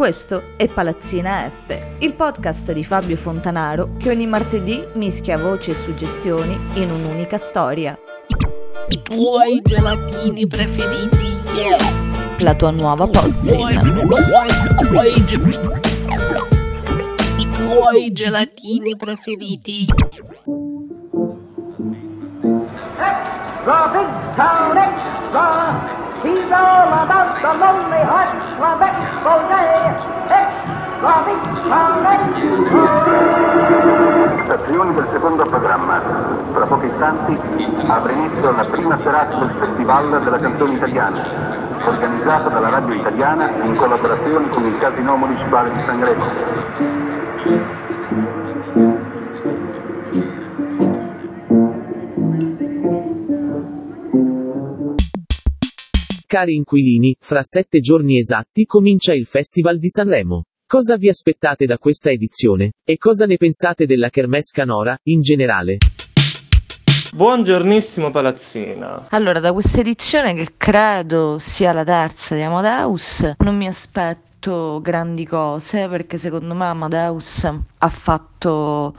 Questo 0.00 0.56
è 0.56 0.66
Palazzina 0.66 1.46
F, 1.50 1.78
il 1.98 2.14
podcast 2.14 2.72
di 2.72 2.82
Fabio 2.84 3.16
Fontanaro 3.16 3.96
che 3.98 4.08
ogni 4.08 4.26
martedì 4.26 4.82
mischia 4.94 5.36
voci 5.36 5.72
e 5.72 5.74
suggestioni 5.74 6.58
in 6.76 6.90
un'unica 6.90 7.36
storia. 7.36 7.98
I 8.88 9.02
tuoi 9.02 9.60
gelatini 9.62 10.46
preferiti, 10.46 11.38
yeah. 11.54 11.76
La 12.38 12.54
tua 12.54 12.70
nuova 12.70 13.06
pozzina. 13.08 13.82
I 17.36 17.50
tuoi 17.50 18.12
gelatini 18.12 18.96
preferiti. 18.96 19.84
The 23.64 23.88
big 23.92 24.34
town 24.34 24.76
extra. 24.78 26.09
He's 26.22 26.52
all 26.52 26.92
about 27.00 27.40
the 27.40 27.48
lonely. 27.56 28.04
Extra 30.28 31.24
big 31.24 31.40
town 31.64 32.04
extra. 32.04 32.50
Azioni 34.54 34.92
del 34.94 35.08
secondo 35.12 35.44
programma. 35.44 36.02
Fra 36.52 36.66
pochi 36.66 36.86
istanti 36.86 37.38
avrà 37.86 38.12
inizio 38.12 38.50
la 38.52 38.64
prima 38.64 38.98
serata 39.02 39.34
del 39.36 39.50
Festival 39.60 40.22
della 40.22 40.38
canzone 40.38 40.74
italiana, 40.74 41.18
organizzata 41.86 42.50
dalla 42.50 42.68
radio 42.68 42.94
italiana 42.94 43.50
in 43.62 43.76
collaborazione 43.76 44.50
con 44.50 44.64
il 44.64 44.78
Casino 44.78 45.16
Municipale 45.16 45.72
di 45.72 45.82
Sanremo. 45.86 46.24
Cari 56.30 56.54
inquilini, 56.54 57.16
fra 57.18 57.42
sette 57.42 57.80
giorni 57.80 58.16
esatti 58.16 58.64
comincia 58.64 59.12
il 59.12 59.26
Festival 59.26 59.78
di 59.78 59.88
Sanremo. 59.88 60.44
Cosa 60.64 60.96
vi 60.96 61.08
aspettate 61.08 61.66
da 61.66 61.76
questa 61.76 62.10
edizione? 62.10 62.70
E 62.84 62.98
cosa 62.98 63.26
ne 63.26 63.36
pensate 63.36 63.84
della 63.84 64.10
Kermesse 64.10 64.52
Canora, 64.54 64.96
in 65.08 65.22
generale? 65.22 65.78
Buongiornissimo 67.12 68.12
Palazzina. 68.12 69.08
Allora, 69.10 69.40
da 69.40 69.52
questa 69.52 69.80
edizione, 69.80 70.32
che 70.34 70.50
credo 70.56 71.38
sia 71.40 71.72
la 71.72 71.82
terza 71.82 72.36
di 72.36 72.42
Amadeus, 72.42 73.32
non 73.38 73.56
mi 73.56 73.66
aspetto 73.66 74.80
grandi 74.80 75.26
cose 75.26 75.88
perché 75.88 76.16
secondo 76.16 76.54
me 76.54 76.66
Amadeus 76.66 77.42
ha 77.42 77.88
fatto 77.88 78.94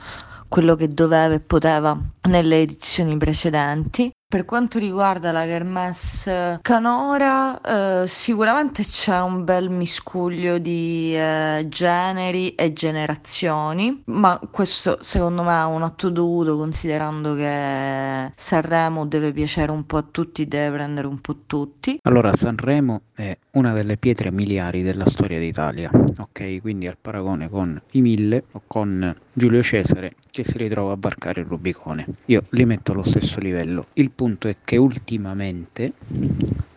quello 0.50 0.76
che 0.76 0.90
doveva 0.90 1.34
e 1.34 1.40
poteva 1.40 1.98
nelle 2.28 2.60
edizioni 2.60 3.16
precedenti. 3.16 4.12
Per 4.32 4.46
quanto 4.46 4.80
riguarda 4.80 5.34
la 5.34 5.44
Kermesse 5.44 6.60
Canora, 6.62 7.60
eh, 8.04 8.08
sicuramente 8.08 8.86
c'è 8.86 9.20
un 9.20 9.44
bel 9.44 9.70
miscuglio 9.70 10.58
di 10.58 11.14
eh, 11.14 11.66
generi 11.68 12.56
e 12.56 12.72
generazioni, 12.72 14.04
ma 14.06 14.40
questo 14.50 15.00
secondo 15.02 15.44
me 15.44 15.60
è 15.60 15.66
un 15.66 15.84
atto 15.84 16.10
dovuto 16.10 16.56
considerando 16.56 17.36
che 17.36 18.32
Sanremo 18.34 19.06
deve 19.06 19.34
piacere 19.34 19.70
un 19.70 19.86
po' 19.86 19.98
a 19.98 20.06
tutti, 20.10 20.48
deve 20.48 20.78
prendere 20.78 21.08
un 21.08 21.20
po' 21.20 21.36
tutti. 21.46 22.00
Allora, 22.04 22.34
Sanremo 22.34 23.02
è 23.14 23.38
una 23.52 23.74
delle 23.74 23.98
pietre 23.98 24.32
miliari 24.32 24.82
della 24.82 25.10
storia 25.10 25.40
d'Italia, 25.40 25.92
ok? 26.20 26.62
Quindi 26.62 26.88
al 26.88 26.96
paragone 27.02 27.50
con 27.50 27.82
i 27.92 28.00
Mille 28.00 28.46
o 28.54 28.62
con 28.66 29.14
Giulio 29.34 29.64
Cesare 29.64 30.16
che 30.30 30.44
si 30.44 30.58
ritrova 30.58 30.94
a 30.94 30.98
varcare 31.00 31.42
il 31.42 31.48
Rubicone. 31.48 32.06
Io 32.26 32.44
li 32.50 32.66
metto 32.66 32.92
allo 32.92 33.04
stesso 33.04 33.40
livello. 33.40 33.88
Il 33.94 34.12
punto 34.12 34.48
è 34.48 34.58
che 34.64 34.76
ultimamente, 34.76 35.94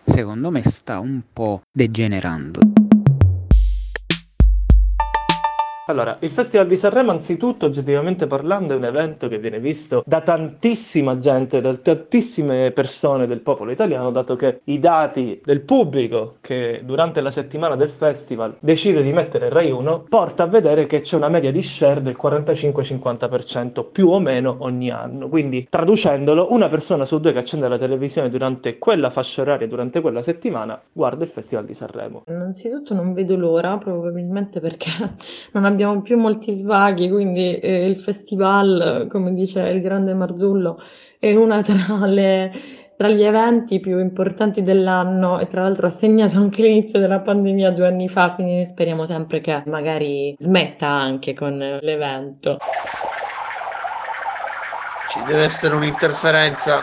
secondo 0.04 0.50
me, 0.50 0.62
sta 0.64 1.00
un 1.00 1.22
po' 1.32 1.62
degenerando. 1.72 2.73
Allora, 5.86 6.16
il 6.20 6.30
Festival 6.30 6.66
di 6.66 6.78
Sanremo, 6.78 7.10
anzitutto, 7.10 7.66
oggettivamente 7.66 8.26
parlando, 8.26 8.72
è 8.72 8.76
un 8.76 8.86
evento 8.86 9.28
che 9.28 9.38
viene 9.38 9.60
visto 9.60 10.02
da 10.06 10.22
tantissima 10.22 11.18
gente, 11.18 11.60
da 11.60 11.76
tantissime 11.76 12.70
persone 12.70 13.26
del 13.26 13.40
popolo 13.40 13.70
italiano, 13.70 14.10
dato 14.10 14.34
che 14.34 14.62
i 14.64 14.78
dati 14.78 15.42
del 15.44 15.60
pubblico 15.60 16.36
che 16.40 16.80
durante 16.84 17.20
la 17.20 17.28
settimana 17.28 17.76
del 17.76 17.90
festival 17.90 18.56
decide 18.60 19.02
di 19.02 19.12
mettere 19.12 19.50
Rai 19.50 19.70
1 19.70 20.06
porta 20.08 20.44
a 20.44 20.46
vedere 20.46 20.86
che 20.86 21.02
c'è 21.02 21.16
una 21.16 21.28
media 21.28 21.52
di 21.52 21.60
share 21.60 22.00
del 22.00 22.16
45-50% 22.18 23.84
più 23.92 24.08
o 24.08 24.18
meno 24.20 24.56
ogni 24.60 24.90
anno. 24.90 25.28
Quindi, 25.28 25.66
traducendolo, 25.68 26.50
una 26.50 26.68
persona 26.68 27.04
su 27.04 27.20
due 27.20 27.34
che 27.34 27.40
accende 27.40 27.68
la 27.68 27.76
televisione 27.76 28.30
durante 28.30 28.78
quella 28.78 29.10
fascia 29.10 29.42
oraria, 29.42 29.68
durante 29.68 30.00
quella 30.00 30.22
settimana, 30.22 30.80
guarda 30.90 31.24
il 31.24 31.30
Festival 31.30 31.66
di 31.66 31.74
Sanremo. 31.74 32.22
Innanzitutto 32.28 32.94
non 32.94 33.12
vedo 33.12 33.36
l'ora, 33.36 33.76
probabilmente 33.76 34.60
perché 34.60 34.88
non 35.52 35.64
abbiamo 35.64 35.72
più 36.02 36.18
molti 36.18 36.52
svaghi, 36.52 37.08
quindi 37.08 37.58
eh, 37.58 37.84
il 37.84 37.96
festival, 37.96 39.06
come 39.10 39.34
dice 39.34 39.62
il 39.68 39.80
grande 39.80 40.14
Marzullo, 40.14 40.78
è 41.18 41.34
una 41.34 41.62
tra, 41.62 42.06
le, 42.06 42.52
tra 42.96 43.08
gli 43.08 43.22
eventi 43.22 43.80
più 43.80 43.98
importanti 43.98 44.62
dell'anno 44.62 45.38
e 45.40 45.46
tra 45.46 45.62
l'altro 45.62 45.86
ha 45.86 45.90
segnato 45.90 46.38
anche 46.38 46.62
l'inizio 46.62 46.98
della 46.98 47.20
pandemia 47.20 47.70
due 47.70 47.86
anni 47.86 48.08
fa, 48.08 48.32
quindi 48.32 48.64
speriamo 48.64 49.04
sempre 49.04 49.40
che 49.40 49.62
magari 49.66 50.34
smetta 50.38 50.88
anche 50.88 51.34
con 51.34 51.56
l'evento. 51.80 52.58
Ci 55.08 55.22
deve 55.26 55.44
essere 55.44 55.74
un'interferenza. 55.74 56.82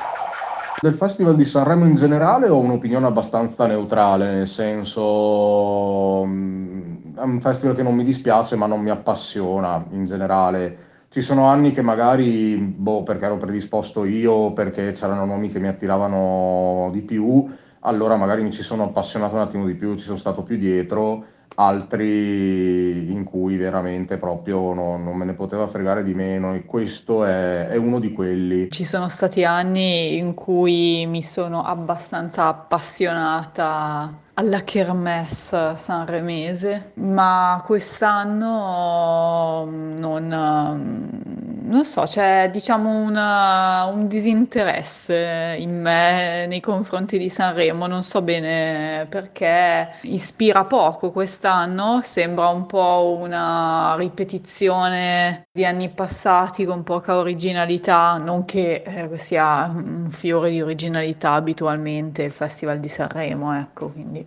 Del 0.80 0.94
Festival 0.94 1.36
di 1.36 1.46
Sanremo 1.46 1.86
in 1.86 1.94
generale 1.94 2.48
ho 2.48 2.58
un'opinione 2.58 3.06
abbastanza 3.06 3.68
neutrale, 3.68 4.32
nel 4.32 4.48
senso 4.48 6.24
mm, 6.26 6.91
è 7.16 7.22
un 7.22 7.42
festival 7.42 7.76
che 7.76 7.84
non 7.84 7.96
mi 7.96 8.04
dispiace 8.04 8.56
ma 8.56 8.66
non 8.66 8.82
mi 8.82 8.90
appassiona 8.90 9.86
in 9.92 10.06
generale. 10.06 10.90
Ci 11.10 11.22
sono 11.22 11.46
anni 11.46 11.72
che 11.72 11.82
magari, 11.82 12.56
boh, 12.56 13.04
perché 13.04 13.26
ero 13.26 13.38
predisposto 13.38 14.06
io, 14.06 14.54
perché 14.54 14.92
c'erano 14.92 15.26
nomi 15.26 15.50
che 15.50 15.60
mi 15.60 15.68
attiravano 15.68 16.90
di 16.94 17.02
più, 17.02 17.46
allora 17.82 18.16
magari 18.16 18.44
mi 18.44 18.52
ci 18.52 18.64
sono 18.64 18.84
appassionato 18.84 19.36
un 19.36 19.42
attimo 19.42 19.66
di 19.66 19.76
più, 19.76 19.96
ci 19.96 20.06
sono 20.06 20.16
stato 20.16 20.44
più 20.44 20.58
dietro, 20.58 21.26
altri 21.56 23.12
in 23.12 23.24
cui 23.24 23.58
veramente 23.58 24.18
proprio 24.18 24.74
no- 24.74 24.98
non 24.98 25.16
me 25.16 25.26
ne 25.26 25.34
poteva 25.34 25.68
fregare 25.68 26.04
di 26.04 26.14
meno 26.14 26.54
e 26.54 26.66
questo 26.66 27.26
è, 27.26 27.68
è 27.68 27.76
uno 27.76 28.00
di 28.00 28.12
quelli. 28.12 28.70
Ci 28.70 28.86
sono 28.86 29.10
stati 29.10 29.44
anni 29.44 30.18
in 30.18 30.34
cui 30.34 31.06
mi 31.08 31.24
sono 31.24 31.64
abbastanza 31.64 32.48
appassionata 32.48 34.20
alla 34.34 34.62
kermesse 34.62 35.74
sanremese, 35.76 36.92
ma 36.96 37.62
quest'anno 37.66 39.68
non, 39.70 41.41
non 41.72 41.86
so, 41.86 42.02
c'è 42.04 42.50
diciamo 42.52 42.90
una- 42.90 43.86
un 43.86 44.08
disinteresse 44.08 45.56
in 45.60 45.80
me 45.82 46.46
nei 46.48 46.60
confronti 46.60 47.18
di 47.18 47.30
Sanremo, 47.30 47.88
non 47.88 48.04
so 48.04 48.22
bene 48.22 49.08
perché 49.10 49.90
ispira 50.04 50.66
poco 50.66 51.12
quest'anno, 51.12 52.02
sembra 52.02 52.50
un 52.50 52.66
po' 52.66 53.18
una 53.20 53.96
ripetizione 53.98 55.48
di 55.52 55.66
anni 55.66 55.90
passati 55.90 56.66
con 56.66 56.84
poca 56.84 57.16
originalità, 57.18 58.18
non 58.18 58.46
che 58.46 58.84
eh, 58.86 59.18
sia 59.18 59.66
un 59.74 60.10
fiore 60.12 60.50
di 60.52 60.62
originalità 60.62 61.34
abitualmente 61.34 62.24
il 62.24 62.32
Festival 62.32 62.80
di 62.80 62.90
Sanremo, 62.90 63.58
ecco, 63.58 63.90
quindi. 63.90 64.24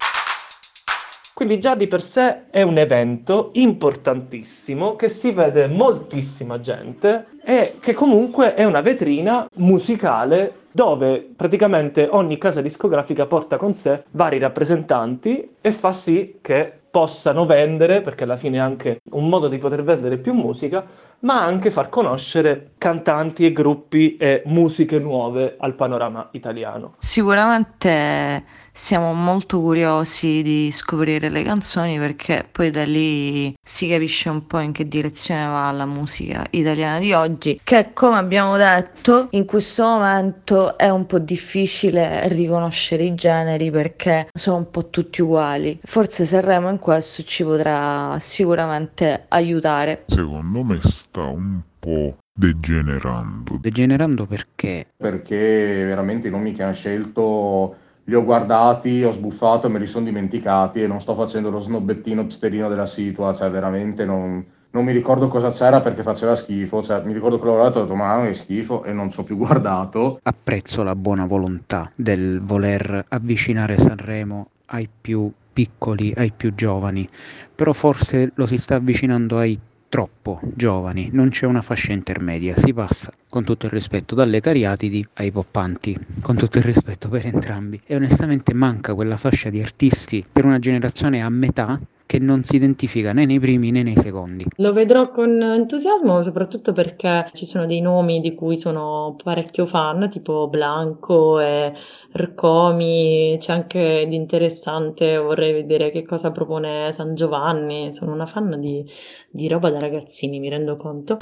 Quindi 1.35 1.59
già 1.59 1.75
di 1.75 1.89
per 1.89 2.01
sé 2.01 2.49
è 2.51 2.63
un 2.63 2.79
evento 2.79 3.51
importantissimo 3.55 4.95
che 4.95 5.09
si 5.09 5.33
vede 5.33 5.67
moltissima 5.67 6.61
gente 6.61 7.27
e 7.43 7.75
che 7.81 7.93
comunque 7.93 8.55
è 8.55 8.63
una 8.65 8.81
vetrina 8.81 9.49
musicale 9.57 10.63
dove 10.71 11.29
praticamente 11.35 12.07
ogni 12.09 12.39
casa 12.39 12.61
discografica 12.61 13.27
porta 13.27 13.57
con 13.57 13.75
sé 13.75 14.05
vari 14.13 14.39
rappresentanti 14.39 15.57
e 15.61 15.73
fa 15.73 15.91
sì 15.91 16.39
che 16.41 16.73
possano 16.89 17.47
vendere, 17.47 18.03
perché 18.03 18.23
alla 18.23 18.37
fine 18.37 18.59
è 18.59 18.61
anche 18.61 19.01
un 19.11 19.29
modo 19.29 19.49
di 19.49 19.59
poter 19.59 19.83
vendere 19.83 20.19
più 20.19 20.33
musica, 20.33 20.87
ma 21.21 21.43
anche 21.43 21.71
far 21.71 21.89
conoscere 21.89 22.73
cantanti 22.79 23.47
e 23.47 23.53
gruppi 23.53 24.17
e 24.17 24.43
musiche 24.47 24.99
nuove 24.99 25.57
al 25.59 25.75
panorama 25.75 26.29
italiano. 26.33 26.95
Sicuramente 26.99 28.45
siamo 28.77 29.13
molto 29.13 29.61
curiosi 29.61 30.43
di 30.43 30.71
scoprire 30.73 31.29
le 31.29 31.45
canzoni 31.45 31.97
perché 31.97 32.47
poi 32.51 32.71
da 32.71 32.85
lì 32.85 33.55
si 33.63 33.89
capisce 33.89 34.29
un 34.29 34.47
po' 34.47 34.59
in 34.59 34.73
che 34.73 34.89
direzione 34.89 35.47
va 35.47 35.71
la 35.71 35.87
musica 35.87 36.45
italiana 36.51 36.99
di 36.99 37.13
oggi, 37.13 37.61
che 37.63 37.93
come 37.93 38.17
abbiamo 38.17 38.57
detto 38.57 39.29
in 39.31 39.45
questo 39.45 39.85
momento 39.85 40.77
è 40.77 40.89
un 40.91 41.07
po' 41.07 41.21
difficile 41.21 42.27
riconoscere 42.29 43.05
i 43.05 43.15
generi 43.15 43.71
perché 43.71 44.29
sono 44.35 44.57
un 44.57 44.71
po' 44.71 44.91
tutti 44.91 45.23
uguali. 45.23 45.79
Forse 45.85 46.25
Sanremo 46.25 46.69
in 46.69 46.81
questo 46.81 47.23
ci 47.23 47.45
potrà 47.45 48.19
sicuramente 48.19 49.27
aiutare. 49.29 50.05
Secondo 50.09 50.63
me 50.65 50.81
sta 51.15 51.23
un 51.23 51.61
po' 51.79 52.17
degenerando. 52.33 53.59
Degenerando 53.61 54.27
perché? 54.27 54.89
Perché 54.97 55.85
veramente 55.85 56.27
i 56.27 56.31
nomi 56.33 56.53
che 56.53 56.65
hanno 56.65 56.73
scelto 56.73 57.77
li 58.07 58.17
ho 58.17 58.25
guardati, 58.25 59.05
ho 59.05 59.13
sbuffato 59.13 59.69
e 59.69 59.71
me 59.71 59.79
li 59.79 59.87
sono 59.87 60.07
dimenticati 60.07 60.83
e 60.83 60.89
non 60.89 61.01
sto 61.01 61.15
facendo 61.15 61.51
lo 61.51 61.61
snobbettino 61.61 62.27
psterino 62.27 62.69
della 62.69 62.87
situa, 62.87 63.33
cioè 63.33 63.49
veramente 63.49 64.05
non, 64.05 64.45
non 64.71 64.85
mi 64.85 64.91
ricordo 64.91 65.29
cosa 65.29 65.51
c'era 65.51 65.81
perché 65.81 66.03
faceva 66.03 66.35
schifo, 66.35 66.83
cioè 66.83 67.01
mi 67.05 67.13
ricordo 67.13 67.39
che 67.39 67.45
l'ho 67.45 67.53
guardato 67.53 67.79
e 67.79 67.83
ho 67.83 67.85
detto 67.85 67.97
ma 67.97 68.21
che 68.25 68.35
schifo 68.35 68.83
e 68.83 68.93
non 68.93 69.09
ci 69.09 69.21
ho 69.21 69.23
più 69.23 69.37
guardato. 69.37 70.19
Apprezzo 70.21 70.83
la 70.83 70.97
buona 70.97 71.27
volontà 71.27 71.91
del 71.95 72.41
voler 72.43 73.05
avvicinare 73.09 73.79
Sanremo 73.79 74.49
ai 74.67 74.89
più 75.01 75.31
piccoli, 75.53 76.13
ai 76.17 76.33
più 76.37 76.53
giovani, 76.57 77.09
però 77.55 77.73
forse 77.73 78.33
lo 78.35 78.47
si 78.47 78.59
sta 78.59 78.75
avvicinando 78.75 79.39
ai 79.39 79.57
troppo 79.95 80.41
giovani, 80.43 81.11
non 81.13 81.29
c'è 81.29 81.47
una 81.47 81.63
fascia 81.63 81.93
intermedia, 81.93 82.57
si 82.57 82.73
passa 82.75 83.13
con 83.35 83.43
tutto 83.43 83.67
il 83.67 83.73
rispetto 83.73 84.15
dalle 84.15 84.39
cariatidi 84.39 85.05
ai 85.15 85.33
poppanti, 85.33 85.99
con 86.23 86.37
tutto 86.37 86.59
il 86.59 86.63
rispetto 86.63 87.09
per 87.09 87.27
entrambi 87.27 87.81
e 87.85 87.97
onestamente 87.97 88.55
manca 88.55 88.95
quella 88.95 89.17
fascia 89.17 89.51
di 89.51 89.61
artisti 89.61 90.25
per 90.31 90.45
una 90.45 90.61
generazione 90.61 91.21
a 91.21 91.29
metà 91.29 91.77
che 92.07 92.21
non 92.21 92.45
si 92.45 92.55
identifica 92.55 93.13
né 93.13 93.25
nei 93.27 93.41
primi 93.41 93.73
né 93.73 93.83
nei 93.83 93.97
secondi. 93.97 94.45
Lo 94.59 94.73
vedrò 94.73 95.11
con 95.11 95.43
entusiasmo, 95.43 96.23
soprattutto 96.23 96.71
perché 96.71 97.29
ci 97.33 97.45
sono 97.45 97.67
dei 97.67 97.81
nomi 97.81 98.21
di 98.21 98.37
cui 98.37 98.57
sono 98.57 99.17
parecchio 99.21 99.67
fan, 99.67 100.09
tipo 100.09 100.47
Blanco 100.47 101.41
e 101.41 101.73
Rcomi, 102.13 103.37
c'è 103.41 103.53
anche 103.53 104.07
di 104.09 104.15
interessante, 104.15 105.17
vorrei 105.17 105.53
vedere 105.53 105.91
che 105.91 106.05
cosa 106.05 106.31
propone 106.31 106.93
San 106.93 107.17
Giovanni, 107.17 107.93
sono 107.93 108.13
una 108.13 108.27
fan 108.27 108.61
di, 108.61 108.89
di 109.29 109.49
roba 109.49 109.71
da 109.71 109.81
ragazzini, 109.81 110.39
mi 110.39 110.49
rendo 110.49 110.77
conto. 110.77 111.17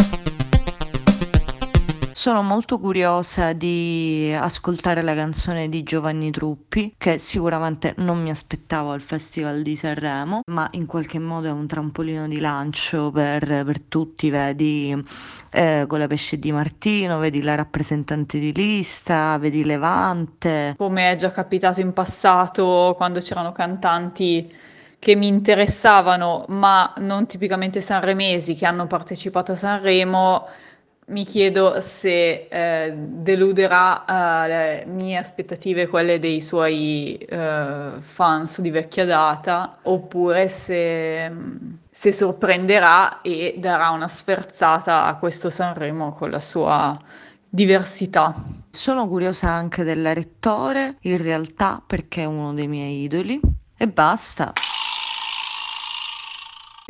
Sono 2.23 2.43
molto 2.43 2.79
curiosa 2.79 3.53
di 3.53 4.33
ascoltare 4.33 5.03
la 5.03 5.13
canzone 5.13 5.69
di 5.69 5.83
Giovanni 5.83 6.31
Truppi, 6.31 6.95
che 6.97 7.19
sicuramente 7.19 7.95
non 7.97 8.23
mi 8.23 8.31
aspettavo 8.31 8.93
al 8.93 9.01
Festival 9.01 9.63
di 9.63 9.75
Sanremo, 9.75 10.43
ma 10.47 10.69
in 10.75 10.87
qualche 10.87 11.19
modo 11.19 11.49
è 11.49 11.51
un 11.51 11.67
trampolino 11.67 12.29
di 12.29 12.39
lancio 12.39 13.11
per, 13.11 13.65
per 13.65 13.81
tutti, 13.81 14.31
vedi 14.31 15.05
eh, 15.51 15.85
con 15.89 15.99
la 15.99 16.07
pesce 16.07 16.39
di 16.39 16.53
Martino, 16.53 17.19
vedi 17.19 17.43
la 17.43 17.57
rappresentante 17.57 18.39
di 18.39 18.53
lista, 18.55 19.37
vedi 19.39 19.65
Levante. 19.65 20.77
Come 20.79 21.11
è 21.11 21.17
già 21.17 21.33
capitato 21.33 21.81
in 21.81 21.93
passato 21.93 22.95
quando 22.97 23.19
c'erano 23.19 23.51
cantanti 23.51 24.49
che 24.97 25.17
mi 25.17 25.27
interessavano, 25.27 26.45
ma 26.51 26.95
non 26.99 27.27
tipicamente 27.27 27.81
sanremesi, 27.81 28.55
che 28.55 28.65
hanno 28.65 28.87
partecipato 28.87 29.51
a 29.51 29.57
Sanremo 29.57 30.47
mi 31.13 31.25
chiedo 31.25 31.81
se 31.81 32.49
eh, 32.49 32.95
deluderà 32.97 34.05
eh, 34.05 34.49
le 34.49 34.85
mie 34.87 35.19
aspettative, 35.19 35.87
quelle 35.87 36.19
dei 36.19 36.41
suoi 36.41 37.17
eh, 37.17 37.91
fans 38.01 38.61
di 38.61 38.71
vecchia 38.71 39.05
data, 39.05 39.79
oppure 39.83 40.49
se, 40.49 41.31
se 41.91 42.13
sorprenderà 42.13 43.21
e 43.21 43.55
darà 43.59 43.91
una 43.91 44.09
sferzata 44.09 45.05
a 45.05 45.17
questo 45.17 45.51
Sanremo 45.51 46.13
con 46.15 46.31
la 46.31 46.41
sua 46.41 46.99
diversità. 47.49 48.35
Sono 48.71 49.07
curiosa 49.07 49.51
anche 49.51 49.85
del 49.85 50.15
rettore, 50.15 50.97
in 51.03 51.23
realtà 51.23 51.83
perché 51.87 52.23
è 52.23 52.25
uno 52.25 52.55
dei 52.55 52.69
miei 52.69 53.03
idoli. 53.03 53.39
E 53.77 53.87
basta. 53.87 54.53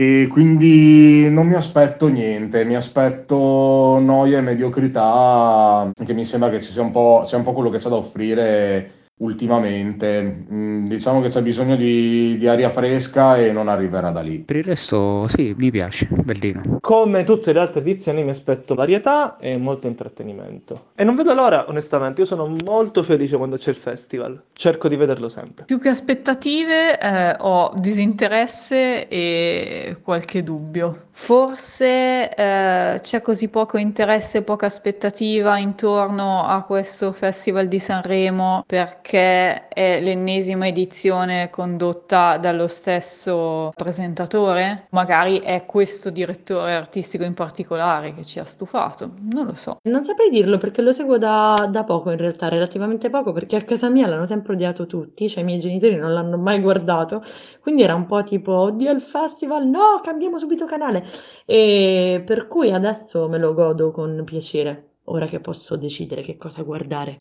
E 0.03 0.27
quindi 0.27 1.31
non 1.31 1.47
mi 1.47 1.55
aspetto 1.55 2.09
niente, 2.09 2.65
mi 2.65 2.75
aspetto 2.75 4.01
noia 4.01 4.39
e 4.39 4.41
mediocrità, 4.41 5.93
che 6.05 6.13
mi 6.13 6.25
sembra 6.25 6.51
che 6.51 6.61
ci 6.61 6.73
sia 6.73 6.83
un 6.83 6.91
po', 6.91 7.23
sia 7.25 7.39
un 7.39 7.45
po' 7.45 7.53
quello 7.53 7.71
che 7.71 7.79
c'è 7.79 7.89
da 7.89 7.95
offrire 7.95 9.02
ultimamente. 9.23 10.45
Mm, 10.53 10.87
diciamo 10.87 11.21
che 11.21 11.29
c'è 11.29 11.43
bisogno 11.43 11.77
di, 11.77 12.37
di 12.37 12.47
aria 12.47 12.71
fresca 12.71 13.37
e 13.37 13.53
non 13.53 13.69
arriverà 13.69 14.11
da 14.11 14.21
lì. 14.21 14.41
Per 14.41 14.57
il 14.57 14.65
resto 14.65 15.27
sì, 15.29 15.55
mi 15.57 15.71
piace, 15.71 16.09
bellino. 16.11 16.79
Come 16.81 17.25
tutte 17.25 17.53
le 17.53 17.61
altre 17.61 17.81
edizioni 17.81 18.23
mi 18.23 18.31
aspetto 18.31 18.75
varietà 18.75 19.37
e 19.39 19.57
molto 19.57 19.87
intrattenimento. 19.87 20.89
E 20.95 21.05
non 21.05 21.15
vedo 21.15 21.35
l'ora, 21.35 21.69
onestamente, 21.69 22.23
io 22.23 22.27
sono 22.27 22.53
molto 22.65 23.03
felice 23.03 23.37
quando 23.37 23.57
c'è 23.57 23.71
il 23.71 23.77
festival, 23.77 24.41
cerco 24.53 24.89
di 24.89 24.97
vederlo 24.97 25.29
sempre. 25.29 25.65
Più 25.65 25.79
che 25.79 25.89
aspettative 25.89 26.99
eh, 26.99 27.37
ho 27.39 27.73
disinteresse 27.77 29.09
e 29.09 29.97
qualche 30.03 30.43
dubbio. 30.43 31.07
Forse 31.15 32.35
eh, 32.35 33.01
c'è 33.03 33.21
così 33.21 33.49
poco 33.49 33.77
interesse 33.77 34.39
e 34.39 34.43
poca 34.43 34.67
aspettativa 34.67 35.59
intorno 35.59 36.47
a 36.47 36.63
questo 36.63 37.13
Festival 37.13 37.69
di 37.69 37.79
Sanremo 37.79 38.65
perché 38.67 39.12
è 39.19 40.01
l'ennesima 40.01 40.67
edizione 40.67 41.51
condotta 41.51 42.39
dallo 42.39 42.69
stesso 42.69 43.73
presentatore? 43.75 44.87
Magari 44.91 45.41
è 45.41 45.65
questo 45.67 46.11
direttore 46.11 46.75
artistico 46.75 47.25
in 47.25 47.35
particolare 47.35 48.15
che 48.15 48.25
ci 48.25 48.39
ha 48.39 48.45
stufato, 48.45 49.13
non 49.31 49.47
lo 49.47 49.55
so. 49.55 49.79
Non 49.83 50.03
saprei 50.03 50.31
dirlo 50.31 50.59
perché 50.59 50.83
lo 50.83 50.93
seguo 50.93 51.19
da, 51.19 51.69
da 51.71 51.85
poco 51.85 52.11
in 52.11 52.17
realtà, 52.17 52.49
relativamente 52.49 53.11
poco, 53.11 53.33
perché 53.33 53.57
a 53.57 53.63
casa 53.63 53.89
mia 53.89 54.07
l'hanno 54.07 54.27
sempre 54.27 54.55
odiato 54.55 54.87
tutti, 54.87 55.29
cioè 55.29 55.43
i 55.43 55.47
miei 55.47 55.59
genitori 55.59 55.97
non 55.97 56.13
l'hanno 56.13 56.39
mai 56.39 56.61
guardato, 56.61 57.23
quindi 57.61 57.83
era 57.83 57.95
un 57.95 58.07
po' 58.07 58.23
tipo, 58.23 58.53
oddio 58.53 58.91
il 58.93 59.01
festival, 59.01 59.67
no, 59.67 60.01
cambiamo 60.03 60.39
subito 60.39 60.65
canale. 60.65 61.05
E 61.47 62.23
per 62.25 62.47
cui 62.47 62.73
adesso 62.73 63.29
me 63.29 63.39
lo 63.39 63.55
godo 63.55 63.91
con 63.91 64.23
piacere, 64.25 64.91
ora 65.05 65.27
che 65.27 65.41
posso 65.41 65.77
decidere 65.77 66.23
che 66.23 66.37
cosa 66.37 66.63
guardare. 66.63 67.17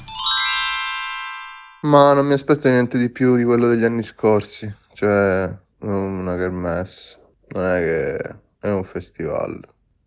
Ma 1.83 2.13
non 2.13 2.28
mi 2.28 2.33
aspetto 2.33 2.69
niente 2.69 3.00
di 3.00 3.10
più 3.10 3.36
di 3.36 3.44
quello 3.44 3.68
degli 3.68 3.83
anni 3.83 4.04
scorsi, 4.04 4.72
cioè 4.94 5.51
una 5.80 6.36
kermesse, 6.36 7.19
non 7.48 7.66
è 7.66 7.80
che 7.80 8.18
è 8.60 8.69
un 8.69 8.83
festival, 8.83 9.60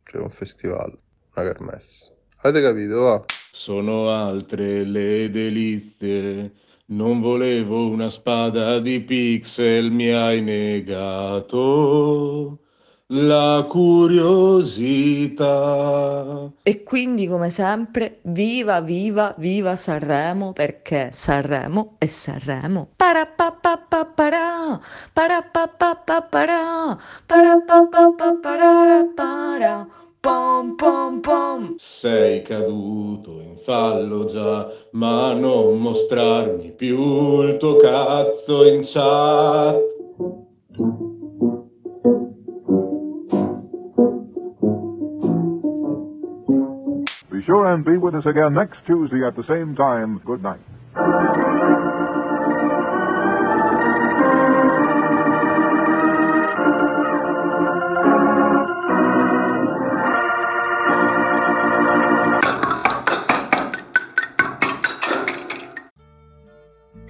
cioè 0.04 0.22
un 0.22 0.30
festival, 0.30 0.96
una 1.34 1.44
kermesse. 1.44 2.14
Avete 2.42 2.64
capito? 2.64 3.00
Va. 3.00 3.24
Sono 3.50 4.08
altre 4.08 4.84
le 4.84 5.28
delizie. 5.30 6.52
Non 6.86 7.20
volevo 7.20 7.88
una 7.88 8.08
spada 8.08 8.78
di 8.78 9.00
pixel, 9.00 9.90
mi 9.90 10.10
hai 10.10 10.42
negato 10.42 11.84
la 13.08 13.66
curiosità. 13.68 14.50
E 16.62 16.82
quindi, 16.82 17.26
come 17.26 17.50
sempre, 17.50 18.20
viva, 18.22 18.80
viva, 18.80 19.34
viva 19.36 19.76
Sanremo, 19.76 20.52
perché 20.52 21.10
Sanremo 21.12 21.96
è 21.98 22.06
Sanremo. 22.06 22.88
Parapapapapara, 22.96 24.80
parapapapapara, 25.12 26.98
parapapapapara, 27.26 29.86
pom 30.20 30.74
pom 30.74 31.20
pom. 31.20 31.74
Sei 31.76 32.40
caduto 32.40 33.38
in 33.40 33.58
fallo 33.58 34.24
già, 34.24 34.66
ma 34.92 35.34
non 35.34 35.78
mostrarmi 35.78 36.72
più 36.72 37.42
il 37.42 37.58
tuo 37.58 37.76
cazzo 37.76 38.66
in 38.66 38.80
chat. 38.82 39.92
Sure 47.46 47.72
and 47.72 47.84
be 47.84 47.96
with 47.96 48.14
us 48.14 48.24
again 48.26 48.54
next 48.54 48.78
Tuesday 48.86 49.26
at 49.26 49.36
the 49.36 49.44
same 49.48 49.74
time. 49.76 50.20
Good 50.24 50.42
night. 50.42 50.60